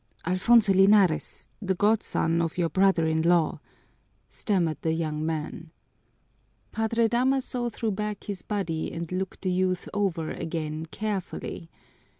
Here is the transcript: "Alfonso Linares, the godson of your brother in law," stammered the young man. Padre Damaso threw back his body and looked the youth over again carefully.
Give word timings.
"Alfonso 0.25 0.73
Linares, 0.73 1.47
the 1.61 1.75
godson 1.75 2.41
of 2.41 2.57
your 2.57 2.69
brother 2.69 3.05
in 3.05 3.21
law," 3.21 3.59
stammered 4.29 4.79
the 4.81 4.93
young 4.93 5.23
man. 5.23 5.69
Padre 6.71 7.07
Damaso 7.07 7.69
threw 7.69 7.91
back 7.91 8.23
his 8.23 8.41
body 8.41 8.91
and 8.91 9.11
looked 9.11 9.43
the 9.43 9.51
youth 9.51 9.87
over 9.93 10.31
again 10.31 10.87
carefully. 10.87 11.69